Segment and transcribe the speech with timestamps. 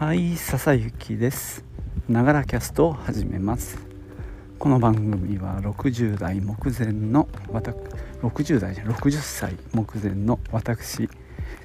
[0.00, 1.62] はい笹雪です。
[2.08, 3.78] ながらキャストを始めます。
[4.58, 7.76] この番組は60代目前の私
[8.22, 11.06] 60代じゃ60歳目前の私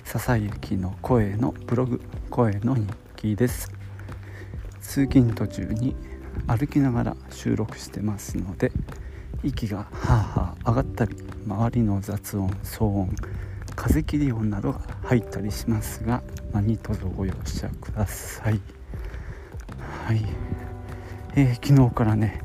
[0.03, 2.85] 笹雪の声のブログ声の日
[3.16, 3.71] 記です。
[4.81, 5.95] 通勤途中に
[6.45, 8.73] 歩きながら収録してますので
[9.45, 11.15] 息がはあはあ上がったり
[11.47, 13.15] 周りの雑音騒音
[13.75, 18.59] 風切り音などが入ったりしますが何卒ご容赦ください。
[20.05, 20.23] はい、
[21.35, 22.41] えー、昨日からね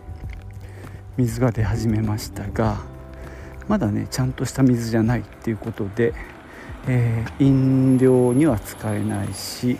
[1.16, 2.78] 水が出始めましたが
[3.68, 6.14] まだねちゃんとした水じゃないっていうことで、
[6.88, 9.76] えー、飲料には使えないし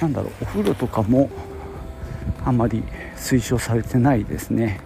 [0.00, 1.30] なんだろうお風呂とかも
[2.44, 2.82] あまり
[3.16, 4.80] 推奨されてないですね、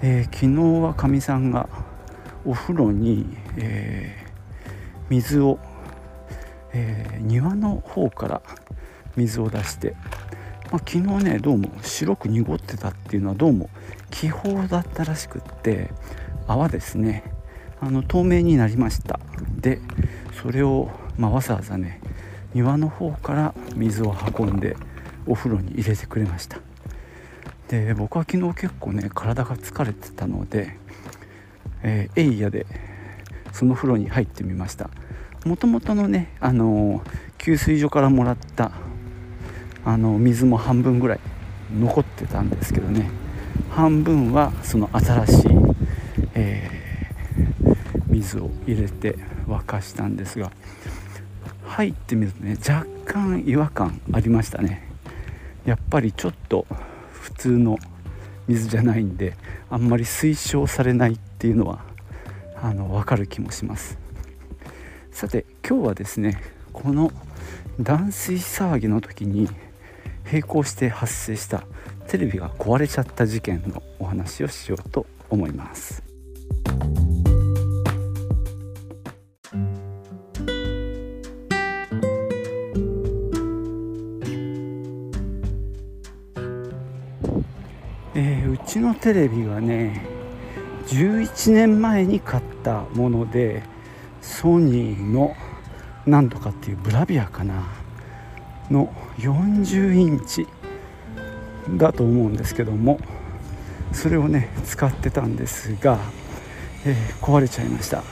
[0.00, 1.68] えー、昨日はかみさんが
[2.44, 4.21] お風呂に、え
[5.12, 5.58] 水を、
[6.72, 8.42] えー、庭の方から
[9.14, 9.94] 水を出して、
[10.70, 13.68] まあ、昨日ねどうも白く濁ってたっていうのはどうも
[14.10, 15.90] 気泡だったらしくって
[16.46, 17.24] 泡ですね
[17.78, 19.20] あの透明になりました。
[19.60, 19.80] で
[20.40, 22.00] それを、まあ、わざわざね
[22.54, 24.76] 庭の方から水を運んで
[25.26, 26.58] お風呂に入れてくれました。
[27.68, 30.78] で僕は昨日結構ね体が疲れてたので、
[31.82, 32.66] えー、エイヤで
[33.52, 34.90] その風呂に入ってみました。
[35.44, 37.02] もともとのねあの
[37.38, 38.72] 給水所からもらった
[39.84, 41.20] あの水も半分ぐらい
[41.78, 43.10] 残ってたんですけどね。
[43.70, 45.50] 半分はその新しい、
[46.34, 47.76] えー、
[48.08, 50.52] 水を入れて沸かしたんですが
[51.64, 54.88] 入ってみるとね若干違和感ありましたね。
[55.64, 56.66] やっぱりちょっと
[57.12, 57.78] 普通の
[58.48, 59.36] 水じゃないんで
[59.70, 61.84] あんまり推奨されないっていうのは
[62.62, 63.98] あの分かる気もします。
[65.10, 66.40] さて今日はですね
[66.72, 67.10] この
[67.80, 69.48] 断水騒ぎの時に
[70.24, 71.64] 並行して発生した
[72.06, 76.02] テレビが壊れちゃった事件のお話をしようと思います。
[88.14, 90.21] えー、うちのテレビはね
[90.92, 93.62] 11年前に買ったもので
[94.20, 95.34] ソニーの
[96.04, 97.64] なんとかっていうブラビアかな
[98.70, 100.46] の40インチ
[101.78, 103.00] だと思うんですけども
[103.92, 105.98] それをね使ってたんですが、
[106.84, 108.02] えー、壊れちゃいました。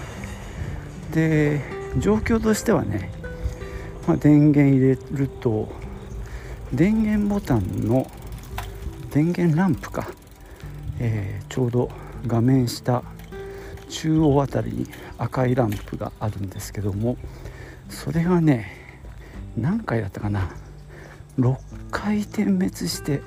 [1.12, 1.60] で
[1.98, 3.10] 状況としてはね、
[4.06, 5.68] まあ、電源入れると
[6.72, 8.06] 電源ボタンの
[9.10, 10.08] 電源ランプか、
[11.00, 11.90] えー、ちょうど
[12.26, 13.02] 画面下
[13.88, 14.86] 中央あたりに
[15.18, 17.16] 赤いランプがあるんですけども
[17.88, 18.76] それがね
[19.56, 20.50] 何回だったかな
[21.38, 21.56] 6
[21.90, 23.20] 回点滅して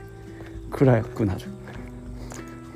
[0.71, 1.41] 暗くなる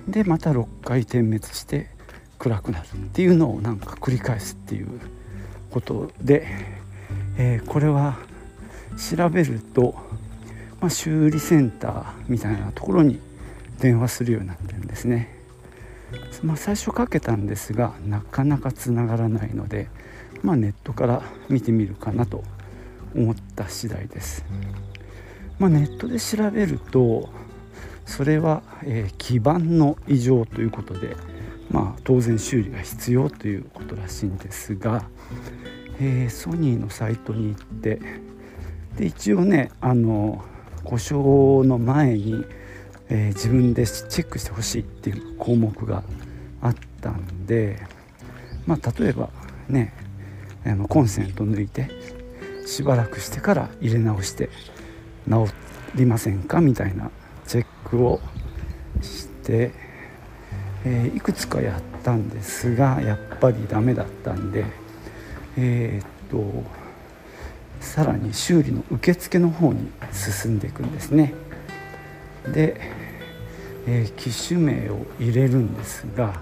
[0.07, 1.89] でまた6回点滅して
[2.37, 4.87] 暗くなるっていうのをなんか繰り返すっていう
[5.71, 6.47] ことで、
[7.37, 8.17] えー、これは
[8.97, 9.95] 調べると、
[10.79, 13.19] まあ、修理センターみたいなところに
[13.79, 15.36] 電話するようになってるんですね。
[16.43, 19.89] まあ、最初かけたんですがなかなかつながらないので、
[20.43, 22.43] まあ、ネットから見てみるかなと
[23.15, 24.45] 思った次第です、
[25.59, 27.29] まあ、ネットで調べると
[28.05, 31.15] それは、えー、基板の異常ということで、
[31.69, 35.03] まあ、当然修理が必要ということらしいんですが、
[35.99, 37.99] えー、ソニーのサイトに行って
[38.97, 40.43] で一応ねあの
[40.85, 42.45] 故障の前に
[43.09, 46.03] えー、自分でチェックしてほしいっていう項目が
[46.61, 47.79] あったんで、
[48.65, 49.29] まあ、例えば
[49.69, 49.93] ね
[50.65, 51.89] あのコンセント抜いて
[52.65, 54.49] しばらくしてから入れ直して
[55.29, 55.47] 治
[55.95, 57.11] りませんかみたいな
[57.47, 58.19] チェックを
[59.01, 59.71] して、
[60.83, 64.65] えー、いくつかやったんですがやっぱりダメだったんで
[65.55, 66.61] えー、っと
[67.79, 71.33] さらに修理の受付の方に進んでいくんですね。
[72.53, 72.81] で、
[73.87, 76.41] えー、機種名を入れるんですが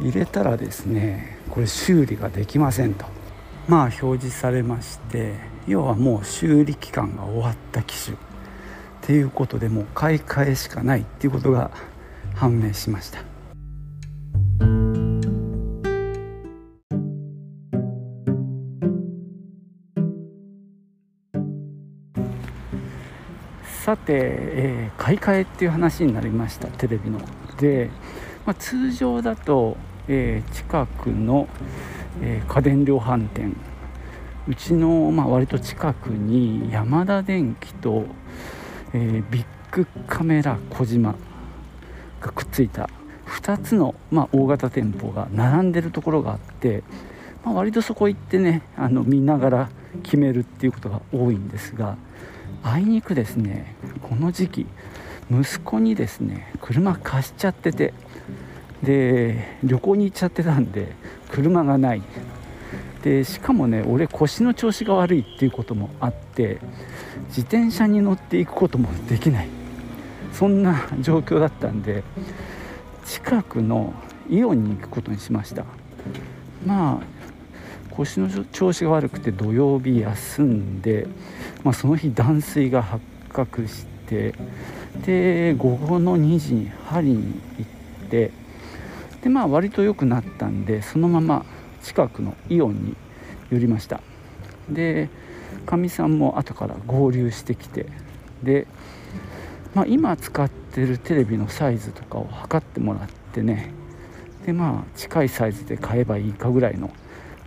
[0.00, 3.04] 入れたらですねこれ修理ができませんと。
[3.68, 5.34] まあ表示されまして
[5.68, 8.16] 要はもう修理期間が終わった機種。
[8.16, 8.18] っ
[9.02, 11.70] ていうことでもう買い替えしかないっていうことが
[12.34, 13.29] 判明しました。
[23.90, 27.18] さて、えー、買い替えっていう話になりましたテレビの。
[27.58, 27.90] で、
[28.46, 29.76] まあ、通常だと、
[30.06, 31.48] えー、近くの、
[32.22, 33.56] えー、家電量販店。
[34.46, 38.04] うちの、まあ、割と近くにヤマダ電機と、
[38.94, 41.16] え、ビッグカメラ小島
[42.20, 42.88] がくっついた
[43.26, 46.84] 2つの、まあ、大型店舗が並んでるところがあって、
[47.44, 49.70] まあ、割とそこ行ってねあの見ながら
[50.04, 51.96] 決めるっていうことが多いんですが
[52.62, 53.74] あいにくですね。
[54.02, 54.66] この時期
[55.30, 57.92] 息子にですね車貸しちゃってて。
[58.82, 60.94] で旅行に行っちゃってたんで
[61.30, 62.02] 車がない。
[63.02, 66.60] でしかもね俺腰の調子が悪いっていうこともあって
[67.28, 69.48] 自転車に乗っていくこともできない。
[70.32, 72.02] そんな状況だったんで
[73.04, 73.92] 近くの
[74.30, 75.64] イオンに行くことにしました。
[76.64, 81.06] まあ腰の調子が悪くて土曜日休んで、
[81.64, 84.34] まあ、その日断水が発覚して
[85.04, 88.32] で午後の2時に針に行って
[89.22, 91.44] でまあ割と良くなったんでそのまま
[91.82, 92.96] 近くのイオンに
[93.50, 94.00] 寄りました。
[94.68, 95.08] で
[95.66, 97.86] かみさんも後から合流してきて
[98.42, 98.66] で、
[99.74, 103.72] まあ、今使ってるテレビのサイズとかを測ってもらってね
[104.46, 106.90] でまあ近いサイズで買えばいいかぐらいの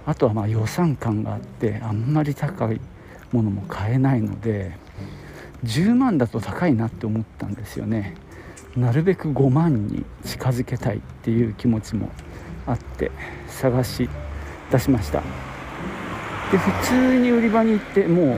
[0.05, 2.79] あとはまあ予算感があってあんまり高い
[3.33, 4.77] ものも買えないので
[5.65, 8.15] 10万だと高いなって思ったんですよね。
[8.77, 12.09] なるべく5万に近づけたいっていう気持ちも
[12.65, 13.11] あって
[13.47, 14.09] 探し
[14.71, 15.21] 出しました。
[16.51, 18.37] で普通に売り場に行ってもう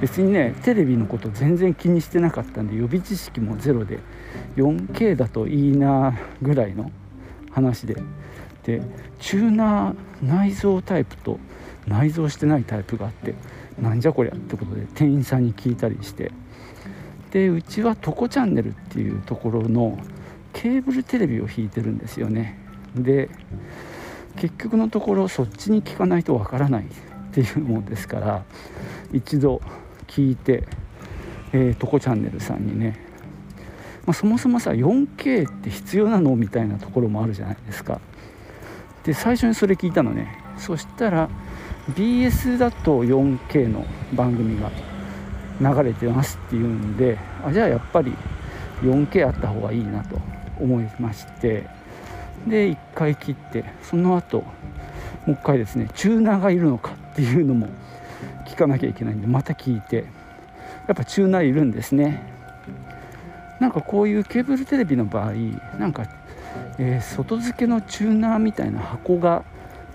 [0.00, 4.00] 別にねテレビのこと全然気にしてなかったんで予備知識もゼロで
[4.56, 6.90] 4K だといいなぐらいの
[7.50, 7.96] 話で。
[8.64, 8.82] で
[9.18, 11.38] チューナー内蔵タイプと
[11.86, 13.34] 内蔵してないタイプがあって
[13.80, 16.32] なんじゃこりゃってことで店員さんに聞いたりして。
[17.30, 19.98] でうちはトコチャンネルっていうところの
[20.54, 22.58] ケーブルテレビを引いてるんですよね。
[22.94, 23.28] で
[24.36, 26.86] 結局のところそっちに聞かないとわからないっ
[27.32, 28.44] ていうもんですから
[29.12, 29.60] 一度
[30.06, 30.64] 聞いて、
[31.52, 32.98] えー、トコチャンネルさんにね、
[34.06, 38.00] まあ、そもそもさ 4K って必要なのみたいなところもあるじゃないですか。
[39.04, 40.42] で最初にそれ聞いたのね。
[40.56, 41.28] そしたら
[41.94, 44.70] BS だと 4K の番組が
[45.60, 48.14] 流れてますっていうんであじゃあやっぱり
[48.82, 50.20] 4K あった方がいいなと
[50.60, 51.66] 思いまして
[52.46, 54.42] で1回切ってその後
[55.26, 57.68] もう1回ですねチューナーがいるのかっていうのも
[58.46, 60.04] 聞かなきゃいけないんでまた聞いて
[60.86, 62.22] やっぱチューナーいるんですね。
[63.60, 65.32] なんかこういうケーブルテレビの場合
[65.78, 66.06] なんか、
[66.78, 69.44] えー、外付けのチューナーみたいな箱が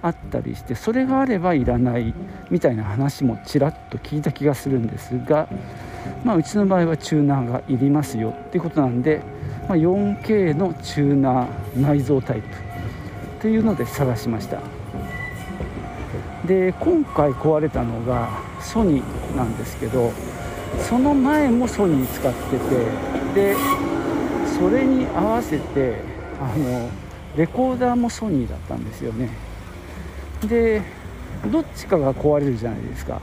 [0.03, 2.13] あったりしてそれがあればいらない
[2.51, 5.47] みたいな話もちらっと聞いた気がするんですが、
[6.25, 9.21] まあ、うちの場合はチューナーがいりますよっていうことなんで、
[9.69, 12.47] まあ、4K のチューナー内蔵タイプ
[13.41, 14.61] というので探しました。
[16.45, 18.29] で今回壊れたのが
[18.59, 20.11] ソニーなんですけど
[20.89, 22.57] その前もソニー使って
[23.33, 23.55] てで
[24.59, 26.01] それに合わせて
[26.41, 26.89] あの
[27.37, 29.52] レコーダーもソニーだったんですよね。
[30.47, 30.81] で
[31.51, 33.21] どっちかが壊れるじゃないですか。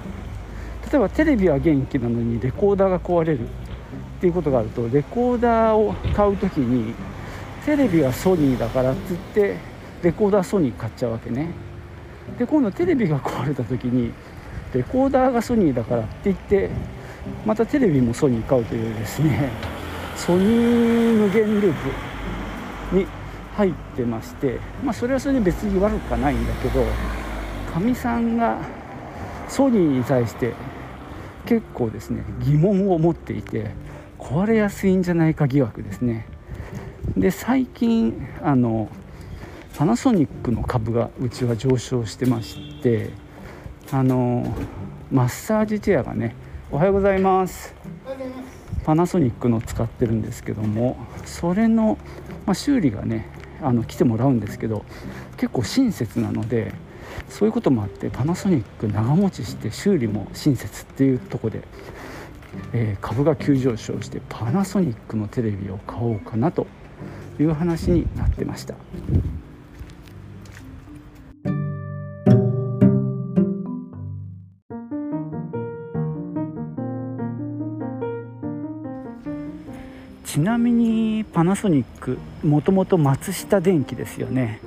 [0.91, 3.49] 例えばテレビは元気なのにレコーダーが壊れる。
[4.21, 6.95] っていうことがあるとレコーダーを買う時に
[7.65, 9.57] テレビがソニーだからって言って
[10.03, 11.49] レコーダーソニー買っちゃうわけね。
[12.39, 14.13] で今度テレビが壊れた時に
[14.75, 16.71] レコーダーがソニーだからって言って
[17.47, 19.51] またテレビもソニー買うというですね
[20.17, 21.75] ソニー無限ルー
[22.91, 23.07] プに
[23.61, 26.83] 入ってまして、まあ、それはそれで別に悪くはないんだけど
[27.71, 28.59] かみさんが
[29.49, 30.55] ソニーに対して
[31.45, 33.73] 結構ですね疑問を持っていて
[34.19, 36.27] 壊れやすいんじゃないか疑惑ですね。
[37.17, 38.89] で最近あの
[39.77, 43.11] パナソニックの株がうちは上昇してまして
[43.91, 44.47] あの
[45.11, 46.35] マッサージチェアがね
[46.71, 47.75] おはようございます。
[48.85, 51.99] パナソニックの使ってるんですけどもそれの、
[52.47, 53.29] まあ、修理がね
[53.63, 54.85] あの来てもらうんですけど
[55.37, 56.73] 結構親切なので
[57.29, 61.63] そういうこともあってパナソニック長持ちして修理も親切っていうとこで、
[62.73, 66.67] えー、株が急上昇してパナソニックのテレビを買おうかなと
[67.39, 68.75] いう話になってました。
[81.33, 84.61] パナソニックもともと松下電器ですよね。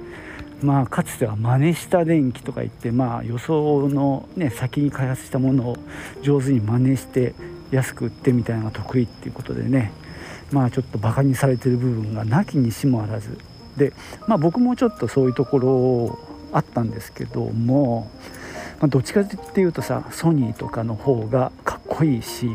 [0.61, 5.77] まあかつては真似した電気とか言ってまあ予想のね先に開発したものを
[6.21, 7.33] 上手に真似して
[7.71, 9.91] 安く売ってみたいなのが得意っていうことでね。
[10.51, 13.37] まあちょっとバカにされてる部分がなきにしもあらず。
[13.77, 13.91] で
[14.27, 16.19] まあ僕もちょっとそういうところ
[16.51, 18.09] あったんですけども
[18.83, 22.49] まあ、どっちかっていうとさソニーとかの方がかっこいいし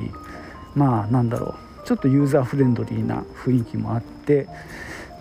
[0.74, 1.67] まあなんだろう。
[1.88, 4.46] ちょっとユーザーフレンドリーな雰囲気もあって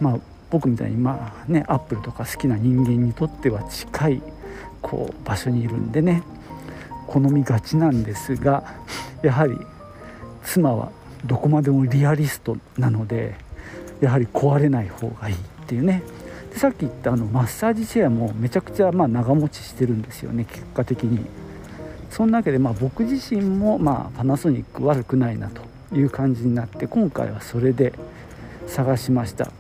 [0.01, 0.19] まあ
[0.49, 4.21] 僕みたいにまあねアップルとか好きな人間にとっては近い
[4.81, 6.23] こう場所にいるんでね
[7.07, 8.65] 好みがちなんですが
[9.21, 9.57] やはり
[10.43, 10.91] 妻は
[11.25, 13.35] どこまでもリアリストなので
[14.01, 16.03] やはり壊れない方がいいっていうね。
[16.51, 21.25] でさっき言ったあのマッサージチェアもめちゃくちゃまあ長持ちしてるんですよね結果的に。
[22.09, 25.76] そんなわけでまあ僕自身もまあパナソニック悪くないなと。
[25.93, 27.93] いう感じになって今回はそれで
[28.67, 29.51] 探しました。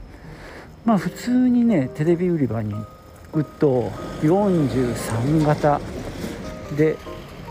[0.85, 3.91] まあ普通にねテレビ売り場に行くと
[4.21, 5.81] 43型
[6.77, 6.95] で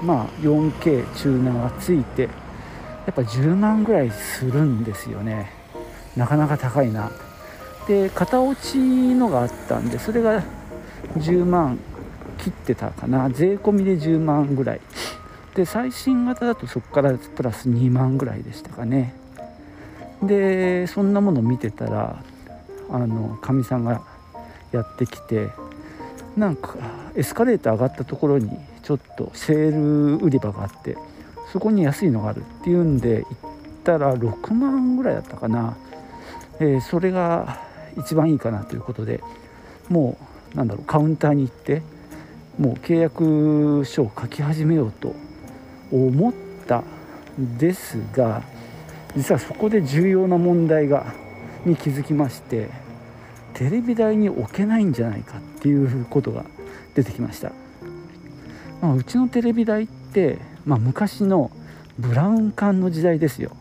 [0.02, 2.28] まあ 4K チューナーがついてや
[3.10, 5.52] っぱ10万ぐらいするんですよね。
[6.16, 7.10] なかなか高いな。
[7.86, 10.42] で型落ちのがあったんでそれが
[11.16, 11.78] 10万
[12.38, 13.30] 切ってたかな。
[13.30, 14.80] 税込みで10万ぐらい。
[15.56, 19.14] で最新型だとそこからプラス2万ぐらいでしたかね。
[20.22, 22.22] でそんなもの見てたら
[22.90, 24.02] あのかみさんが
[24.72, 25.48] やってきて
[26.36, 26.76] なんか
[27.14, 28.50] エスカレーター上がったところに
[28.82, 30.98] ちょっとセール売り場があって
[31.52, 35.76] そこに安いのがあるっていうんで行ったら6万ぐらいだったかな、
[36.60, 37.62] えー、それが
[37.98, 39.22] 一番いいかなということで
[39.88, 40.18] も
[40.54, 41.82] うなんだろうカウンターに行って
[42.58, 45.14] もう契約書を書き始めようと
[45.92, 46.32] 思っ
[46.66, 46.82] た
[47.58, 48.42] ですが
[49.16, 51.14] 実はそこで重要な問題が
[51.64, 52.68] に気づきまして
[53.54, 56.44] テレビ台に置けないんじゃないかっていうことが
[56.94, 57.52] 出てきました、
[58.82, 61.50] まあ、うちのテレビ台って、まあ、昔の
[61.98, 63.56] ブラウン管の時代ですよ。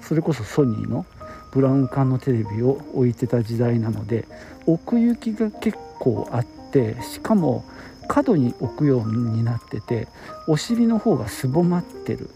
[0.00, 1.04] それこそソニーの
[1.52, 4.26] ブラウン管のテレビを置いてた時代なので
[4.66, 7.64] 奥行きが結構あってしかも
[8.10, 10.08] 角に置くようになってて
[10.48, 12.28] お尻の方がすぼまってる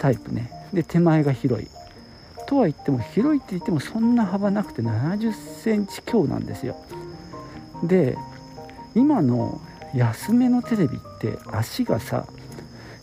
[0.00, 0.50] タイプね。
[0.72, 1.68] で手前が広い。
[2.48, 6.76] とは言っても広いって言ってもそんな幅なくて70センチ強なんですよ。
[7.84, 8.18] で
[8.96, 9.60] 今の
[9.94, 12.26] 安めのテレビって足がさ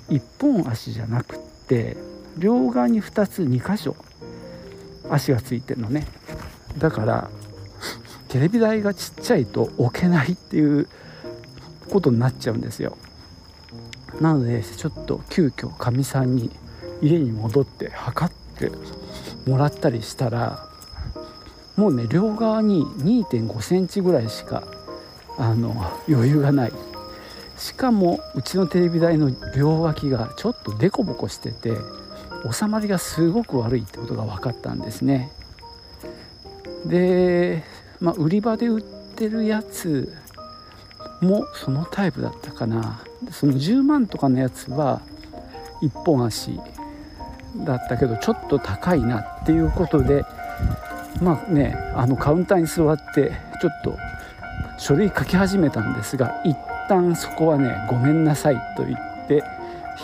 [0.09, 1.95] 1本足じゃなくって
[2.37, 3.95] 両側に2つ2箇所
[5.09, 6.05] 足がついてるのね。
[6.77, 7.29] だから
[8.27, 10.89] テレビ台がちっちゃいと置けないっていう
[11.89, 12.97] ことになっちゃうんですよ。
[14.21, 16.51] なのでちょっと急遽かみさんに
[17.01, 18.71] 家に戻って測って
[19.49, 20.67] もらったりしたら
[21.77, 24.63] もうね両側に2 5センチぐらいしか
[25.37, 25.73] あの
[26.07, 26.73] 余裕がない。
[27.57, 31.77] しかもうちのテレビ台の両脇がちょっとデコボコしてて
[32.49, 35.29] 収まりがすごく悪いってことが分かったんですね。
[36.85, 37.63] で、
[37.99, 40.13] まあ、売り場で売ってるやつ
[41.21, 45.01] もそのタイプだったかなその10万とかのやつは
[45.81, 46.59] 1本足
[47.65, 50.23] だったけどちょっと高いなっていうことで
[51.21, 53.97] まあねあのカウンターに座ってちょっと
[54.77, 56.57] 書類書き始めたんですが一
[56.87, 59.43] 旦そこはねごめんなさいと言って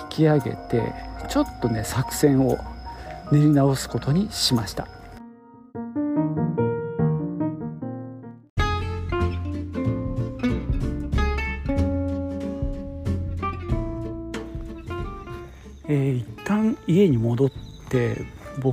[0.04, 0.94] 引き上げて
[1.30, 2.58] ちょっとね作戦を
[3.32, 4.88] 練り直すことにしました。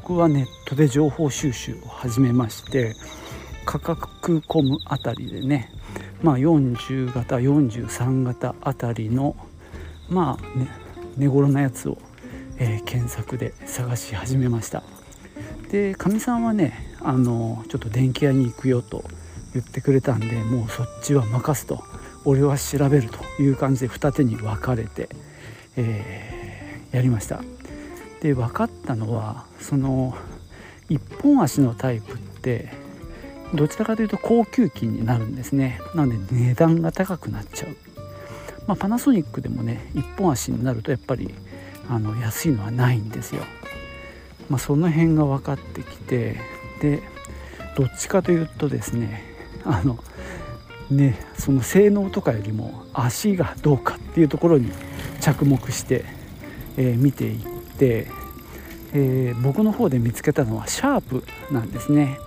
[0.02, 2.96] 僕はネットで情報収集を始めまして
[3.64, 5.70] 価格コムあたりでね
[6.22, 9.36] まあ40型43型あたりの
[10.08, 10.68] まあね
[11.16, 11.98] 値頃なやつを、
[12.58, 14.82] えー、検索で探し始めました。
[15.70, 19.04] でかみさんはねあのちょっと電気屋に行くよと
[19.54, 21.84] 言ってくれたんでもうそっちは任すと
[22.24, 25.08] 俺は調べるという感じで二手に分かれて、
[25.76, 26.42] えー
[26.92, 27.40] やりました。
[28.22, 30.14] で分かったのはその
[30.88, 32.72] 一本足のタイプって
[33.52, 35.80] どちらかというと高級機になるんですね。
[35.94, 37.76] なので値段が高くなっちゃう、
[38.68, 41.34] まあ、パナソニックでもね一本足になるとやっぱり
[41.90, 43.42] あの安いのはないんですよ、
[44.48, 46.40] まあ、その辺が分かってきて
[46.80, 47.02] で
[47.76, 49.24] どっちかというとですね
[49.64, 49.98] あの
[50.90, 54.70] ねその性能とかよりも足がどうかっていうところに
[55.20, 56.22] 着目して
[56.76, 57.38] えー、見てい
[57.82, 58.06] て、
[58.92, 62.20] えー、僕の方で見つけたのはシャープなんですね。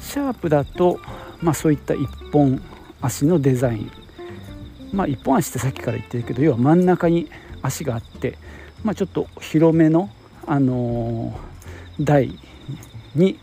[0.00, 1.00] シャープだと、
[1.40, 2.62] まあ、そういった一本
[3.00, 3.90] 足のデザイン。
[4.92, 7.28] まあ一本足ってさっきから言ってるけど要は真ん中に
[7.60, 8.38] 足があって、
[8.84, 10.10] まあ、ちょっと広めの、
[10.46, 12.38] あのー、台
[13.16, 13.38] に、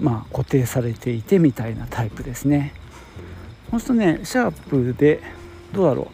[0.00, 2.74] まあ、固定されていてみたいなタイプですね。
[3.70, 5.20] そうするとねシャープで
[5.72, 6.06] どうだろう。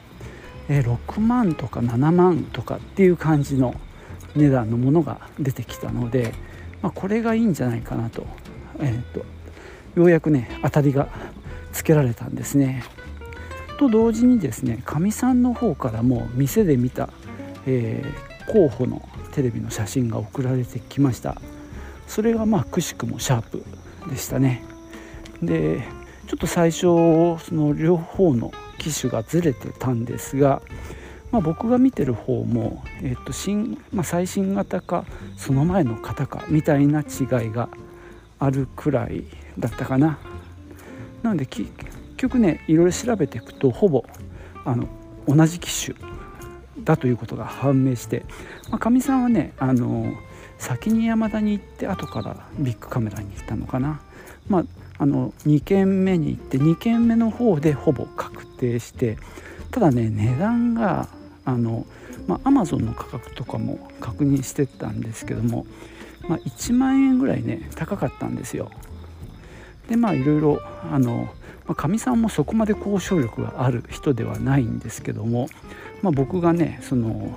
[0.72, 3.74] え6万とか7万とかっていう感じの
[4.36, 6.32] 値段のものが出てきたので、
[6.82, 8.26] まあ、これがいいんじゃないかなと,、
[8.78, 9.20] えーと、
[10.00, 11.08] ようやくね当たりが
[11.72, 12.84] つけられたんですね。
[13.78, 17.08] と同時にですねかみさんの方からも店で見た、
[17.66, 21.40] えー、候補のテレビの写真が送られてきました。
[22.06, 23.64] それがまあくしくもシャープ
[24.08, 24.62] でしたね。
[25.42, 25.82] で
[26.26, 30.62] ちょっと最初その両方の機種がずれてたんですが、
[31.30, 35.04] まあ、僕が見てる方も、えーと新まあ、最新型か
[35.36, 37.68] その前の型かみたいな違いが
[38.38, 39.24] あるくらい
[39.58, 40.18] だったかな。
[41.22, 41.70] なので結
[42.16, 44.04] 局ねいろいろ調べていくとほぼ
[44.64, 44.88] あの
[45.28, 45.96] 同じ機種
[46.84, 48.24] だということが判明して
[48.78, 50.14] かみ、まあ、さんはねあの
[50.58, 54.00] 先に山田に行って後からビッグカメラに行ったのかな、
[54.48, 54.64] まあ、
[54.98, 59.18] あの2軒目に行って2軒目の方でほぼ確定して
[59.70, 61.08] ただね値段が
[61.50, 61.86] あの、
[62.26, 65.66] まあ、Amazon の価格とかも確認してたんですけども、
[66.28, 68.70] まあ、1万円ぐらいね高かったんですよ。
[69.88, 70.60] でまあいろいろ
[70.92, 71.28] あの
[71.76, 75.48] かみさんもそこまで交渉力がある人ではないんですけども、
[76.02, 77.36] まあ、僕がねその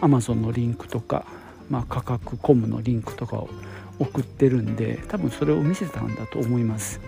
[0.00, 1.24] Amazon のリンクとか
[1.70, 3.48] まあ、価格コムのリンクとかを
[4.00, 7.00] 送ってるんで多分それを見せたんだと思います。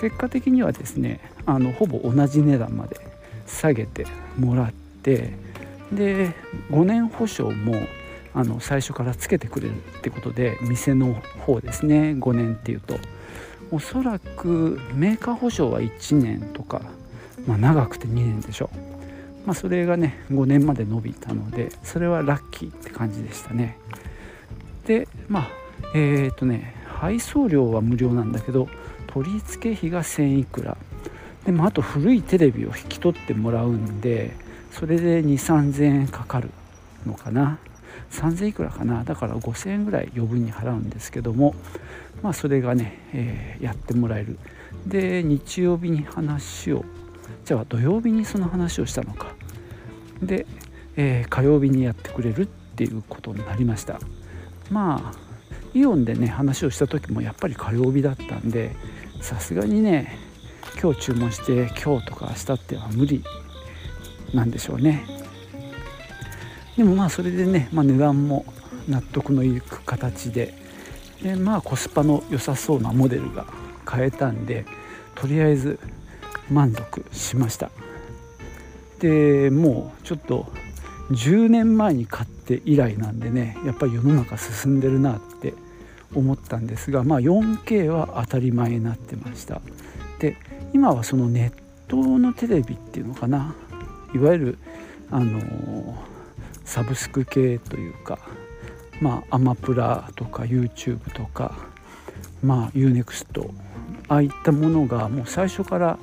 [0.00, 2.96] 結果的にはですねあのほぼ同じ値段まで
[3.46, 4.06] 下げて
[4.38, 5.32] もらって
[5.94, 6.34] で
[6.70, 7.74] 5年保証も
[8.34, 11.14] あの最初からつけてくれるってことで店の
[11.46, 12.98] 方ですね5年っていうと。
[13.70, 16.82] おそらくメーカー保証は1年とか、
[17.46, 18.68] まあ、長くて2年でしょ。
[18.74, 18.92] う
[19.46, 23.78] まあ、それがね5年まで伸びたのでそれはラッキーって感じでしたね。
[24.86, 25.48] でまあ
[25.94, 28.68] えっ、ー、とね配送料は無料なんだけど
[29.08, 30.76] 取り付け費が1000いくら。
[31.44, 34.30] でもあと古いテレビを引き取ってもらうんで
[34.72, 36.50] それで2 3 0 0 0円かかる
[37.06, 37.58] のかな。
[38.10, 39.04] 3000いくらかな。
[39.04, 41.54] だから5000円ぐらい余分に払うんですけども。
[42.22, 44.38] まあそれがね、えー、やってもらえる。
[44.86, 46.84] で日曜日に話を。
[47.44, 49.28] じゃあ土曜日にその話をしたのか。
[50.22, 50.46] で、
[50.96, 54.00] えー、火曜日にやってくれるっていうことになりました。
[54.70, 55.32] まあ
[55.74, 58.74] イオンでね話をした時もやっぱり火曜日だったんで
[59.20, 60.18] さすがにね
[60.80, 63.24] 今日注文して今日とか明日っては無理
[64.32, 65.04] なんでしょうね。
[66.76, 68.46] でもまあそれでね、まあ、値段も
[68.88, 70.54] 納得のいく形で。
[71.22, 73.46] でまあコスパの良さそうなモデルが
[73.84, 74.64] 買えたんで
[75.14, 75.78] とりあえず
[76.50, 77.70] 満足しました。
[78.98, 80.52] でもうちょっと
[81.10, 85.54] 10年前に買って以来なんでねやっぱり世の中進んでるなって
[86.14, 89.60] 思ったんですがまあ 4K は当たり前になってました。
[90.18, 90.36] で
[90.72, 93.54] 今はそのネットのテレビっていうのかな
[94.14, 94.58] いわゆる
[95.10, 95.40] あの
[96.64, 98.18] サブスク系というか
[99.00, 101.54] まあアマプラとか YouTube とか
[102.42, 103.50] まあ UNEXT
[104.08, 105.98] ああいったものがもう最初から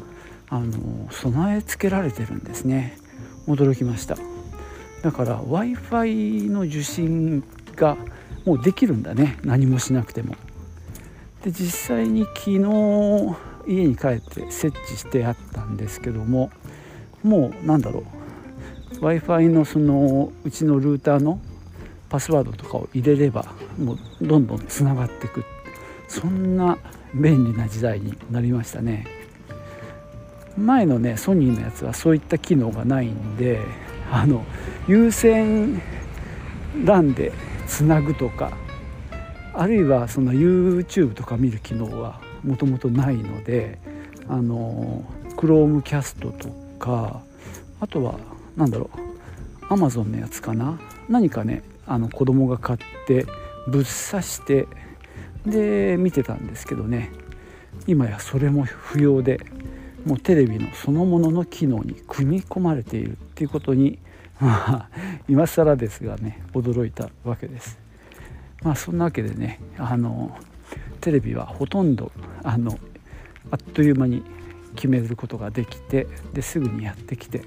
[0.50, 2.98] あの備え付けられてるんですね。
[3.48, 4.18] 驚きました。
[5.04, 7.44] だから w i f i の受信
[7.76, 7.98] が
[8.46, 9.38] もうできるんだね。
[9.44, 10.36] 何もしなくても。
[11.44, 12.60] で実際に昨日
[13.68, 16.52] 家に帰って設置してあったんですけども
[17.24, 18.04] もうなんだろう。
[19.02, 21.40] W i f i のそのうちのルーターの
[22.10, 23.46] パスワードとかを入れれば
[23.78, 25.44] もうどんどんつながっていく。
[26.08, 26.78] そんな
[27.14, 29.06] 便利な時代になりましたね。
[30.58, 33.62] 前のねソニーのやつはそういった機能がないんで
[34.12, 34.44] あの
[34.88, 35.82] 有線
[36.84, 37.32] LAN で
[37.68, 38.52] つなぐとか
[39.54, 43.80] あるいはその YouTube とか見る機能はもともとないので
[44.28, 45.04] あの
[45.38, 47.22] Chromecast とか
[47.80, 48.16] あとは
[48.56, 48.90] 何だろ
[49.70, 53.26] う Amazon のやつかな何かねあの子供が買って
[53.68, 54.68] ぶっ刺して
[55.46, 57.12] で見てたんですけどね
[57.88, 59.40] 今やそれも不要で
[60.06, 64.00] もうテレビのそのものの機能に組み込まれているっていうことに
[64.40, 64.90] まあ
[65.28, 67.78] 今更ですがね驚いたわけです。
[68.64, 70.38] まあそんなわけでねあの
[71.02, 72.12] テレビはほとんど
[72.44, 72.78] あの
[73.52, 74.24] あっという間に
[74.76, 77.42] 決めることができてですぐにやってきて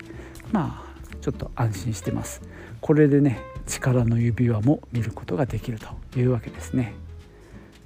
[0.50, 2.42] まあちょっと安心してます。
[2.80, 6.94] これでね力の指輪も見ることができるというわけですね。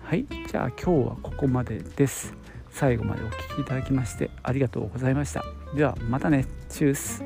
[0.02, 2.34] はいじゃあ今日はここまでです。
[2.70, 5.44] 最後までお聴きいただきましてありがとうございました。
[5.74, 6.46] ではまたね。
[6.68, 7.22] チュース。